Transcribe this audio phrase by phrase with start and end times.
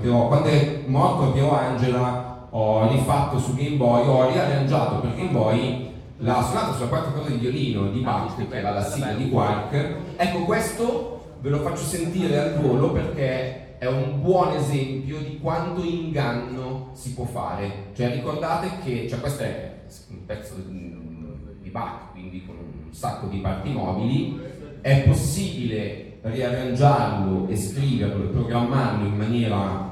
[0.00, 5.30] metterò, quando è morto Piero Angela ho rifatto su Game Boy, ho riarrangiato per Game
[5.30, 5.88] Boy
[6.18, 9.96] la sonata sulla quarta cosa di violino di Bach, che era la sigla di Quark.
[10.16, 15.82] Ecco, questo ve lo faccio sentire al volo perché è un buon esempio di quanto
[15.82, 17.88] inganno si può fare.
[17.94, 19.74] Cioè ricordate che, cioè questo è
[20.10, 24.40] un pezzo di Bach, quindi con un sacco di parti mobili,
[24.80, 29.89] è possibile riarrangiarlo e scriverlo e programmarlo in maniera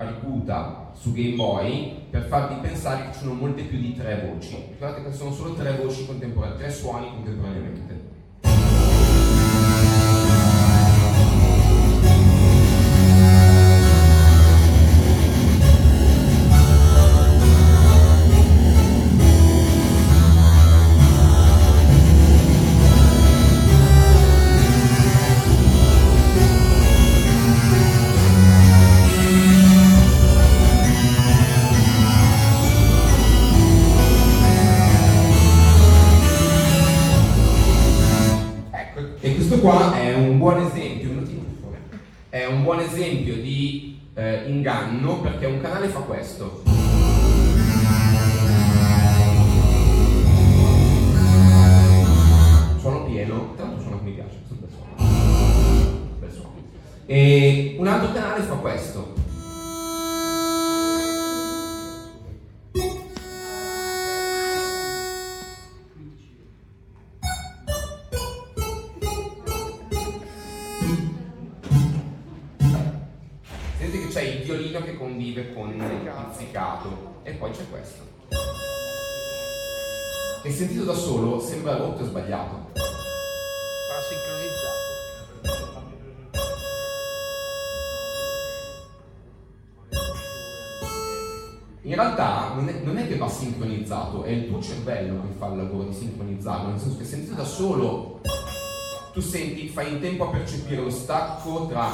[0.00, 4.56] arguta su Game Boy per farvi pensare che ci sono molte più di tre voci.
[4.70, 8.09] Ricordate che sono solo tre voci contemporanee, tre suoni contemporaneamente.
[42.62, 46.62] Buon esempio di eh, inganno perché un canale fa questo.
[52.78, 54.78] Suono pieno, tanto suono che mi piace, questo.
[56.20, 56.54] Bel suono.
[57.04, 59.29] E un altro canale fa questo.
[74.96, 75.82] Convive con il
[76.30, 77.18] pizzicato.
[77.22, 78.02] e poi c'è questo.
[80.42, 82.70] Che sentito da solo sembra rotto e sbagliato.
[82.74, 84.88] Va sincronizzato.
[91.82, 95.46] In realtà non è, non è, che va sincronizzato, è il tuo cervello che fa
[95.46, 98.20] il lavoro di sincronizzarlo, nel senso che sentito da solo
[99.12, 101.90] tu senti, fai in tempo a percepire lo stacco tra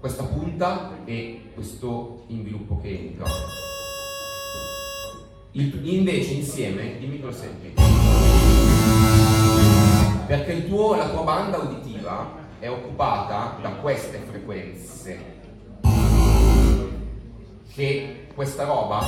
[0.00, 3.26] questa punta e questo inviluppo che entra.
[5.52, 7.74] Invece insieme, dimmi che lo senti.
[10.26, 15.36] Perché tuo, la tua banda uditiva è occupata da queste frequenze
[17.72, 19.00] che questa roba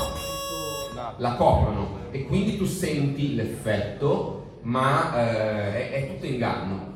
[1.16, 6.94] la coprono e quindi tu senti l'effetto ma eh, è, è tutto inganno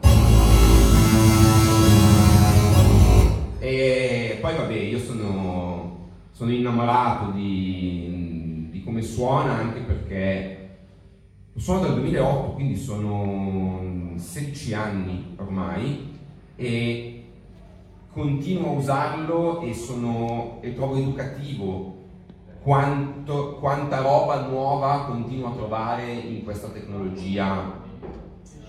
[4.74, 10.78] vabbè, io sono, sono innamorato di, di, come suona anche perché
[11.56, 16.18] suono dal 2008, quindi sono 16 anni ormai
[16.56, 17.24] e
[18.12, 22.02] continuo a usarlo e, sono, e trovo educativo
[22.60, 27.82] quanto, quanta roba nuova continuo a trovare in questa tecnologia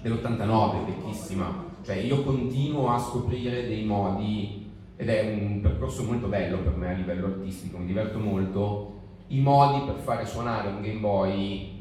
[0.02, 1.64] dell'89, vecchissima.
[1.84, 4.65] Cioè io continuo a scoprire dei modi
[4.96, 8.94] ed è un percorso molto bello per me a livello artistico, mi diverto molto,
[9.28, 11.78] i modi per fare suonare un Game Boy,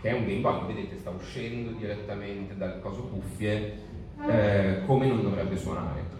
[0.00, 3.86] che è un Game Boy, vedete sta uscendo direttamente dal coso cuffie,
[4.28, 6.16] eh, come non dovrebbe suonare.